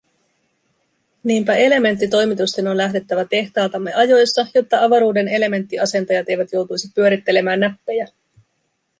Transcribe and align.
Niinpä 1.23 1.55
elementtitoimitusten 1.55 2.67
on 2.67 2.77
lähdettävä 2.77 3.25
tehtaaltamme 3.25 3.93
ajoissa, 3.93 4.47
jotta 4.55 4.83
avaruuden 4.83 5.27
elementtiasentajat 5.27 6.29
eivät 6.29 6.51
joutuisi 6.53 6.87
pyörittelemään 6.95 7.59
näppejään. 7.59 8.11